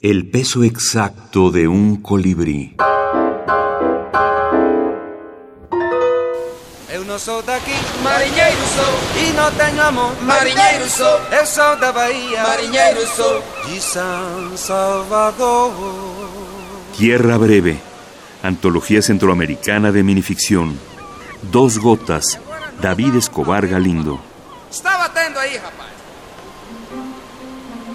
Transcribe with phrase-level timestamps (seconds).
[0.00, 2.76] El peso exacto de un colibrí.
[6.88, 7.74] Eu não sou daqui,
[8.04, 11.18] marinheiro sou, e não tenho amor, marinheiro sou.
[11.32, 15.72] Eu sou da Bahia, marinheiro sou, de São Salvador.
[16.96, 17.80] Tierra Breve,
[18.44, 20.78] antología centroamericana de minificción.
[21.42, 22.38] Dos gotas,
[22.80, 24.20] David Escobar Galindo.
[24.70, 25.10] Está
[25.40, 25.88] aí, rapaz.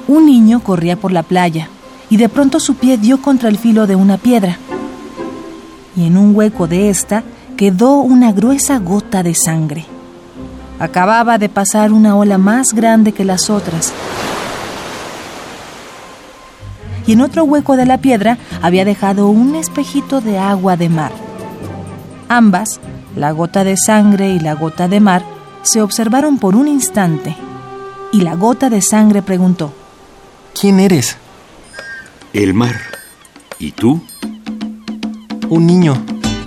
[0.09, 1.70] Un niño corría por la playa
[2.14, 4.59] y de pronto su pie dio contra el filo de una piedra.
[5.95, 7.23] Y en un hueco de esta
[7.58, 9.84] quedó una gruesa gota de sangre.
[10.77, 13.91] Acababa de pasar una ola más grande que las otras.
[17.08, 21.14] Y en otro hueco de la piedra había dejado un espejito de agua de mar.
[22.30, 22.80] Ambas,
[23.16, 25.25] la gota de sangre y la gota de mar,
[25.64, 27.36] se observaron por un instante.
[28.11, 29.73] Y la gota de sangre preguntó,
[30.53, 31.17] ¿Quién eres?
[32.34, 32.76] El mar.
[33.60, 34.02] ¿Y tú?
[35.50, 35.94] Un niño.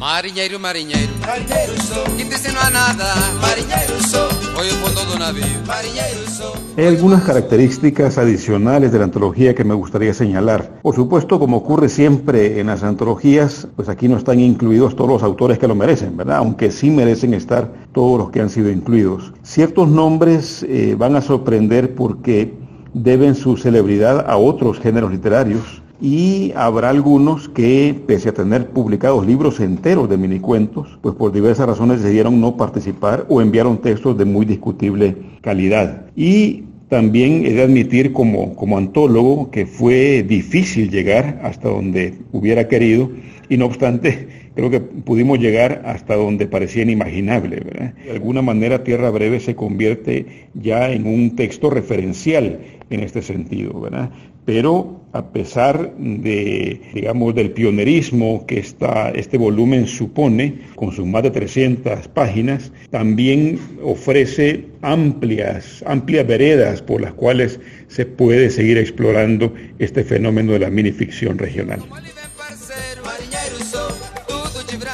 [0.01, 4.29] Marinheiro, marinheiro, marinheiro sou, que te ensino a nada, marinheiro sou,
[4.59, 6.55] hoy el fondo do navio, marinheiro sou.
[6.77, 10.81] Hay algunas características adicionales de la antología que me gustaría señalar.
[10.83, 15.23] Por supuesto, como ocurre siempre en las antologías, pues aquí no están incluidos todos los
[15.23, 16.39] autores que lo merecen, ¿verdad?
[16.39, 19.33] Aunque sí merecen estar todos los que han sido incluidos.
[19.45, 22.66] Ciertos nombres eh, van a sorprender porque
[22.97, 29.27] deben su celebridad a otros géneros literarios y habrá algunos que, pese a tener publicados
[29.27, 34.25] libros enteros de minicuentos, pues por diversas razones decidieron no participar o enviaron textos de
[34.25, 36.07] muy discutible calidad.
[36.17, 42.67] Y también he de admitir como, como antólogo que fue difícil llegar hasta donde hubiera
[42.67, 43.11] querido
[43.49, 47.93] y no obstante creo que pudimos llegar hasta donde parecía inimaginable.
[48.05, 52.61] De alguna manera Tierra Breve se convierte ya en un texto referencial
[52.91, 54.11] en este sentido, ¿verdad?
[54.45, 61.23] Pero a pesar de, digamos, del pionerismo que esta, este volumen supone, con sus más
[61.23, 69.53] de 300 páginas, también ofrece amplias, amplias veredas por las cuales se puede seguir explorando
[69.79, 71.83] este fenómeno de la minificción regional.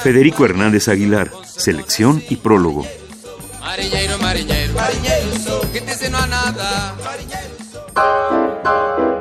[0.02, 2.86] Federico Hernández Aguilar, selección y prólogo.
[3.60, 7.61] Marinheiro, marinheiro, marinheiro sou, que te ensino a nada, marinheiro
[7.94, 9.11] Thank you.